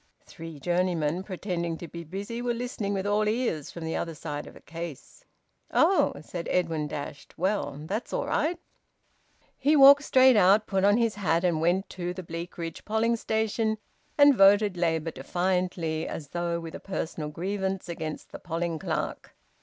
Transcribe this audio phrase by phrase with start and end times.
[0.25, 4.47] Three journeymen, pretending to be busy, were listening with all ears from the other side
[4.47, 5.25] of a case.
[5.69, 7.37] "Oh!" exclaimed Edwin, dashed.
[7.37, 8.57] "Well, that's all right!"
[9.59, 13.77] He walked straight out, put on his hat, and went to the Bleakridge polling station
[14.17, 19.35] and voted Labour defiantly, as though with a personal grievance against the polling clerk.